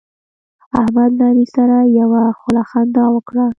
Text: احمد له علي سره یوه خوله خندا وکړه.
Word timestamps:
احمد 0.79 1.11
له 1.17 1.23
علي 1.31 1.45
سره 1.55 1.75
یوه 1.99 2.21
خوله 2.39 2.63
خندا 2.69 3.05
وکړه. 3.15 3.45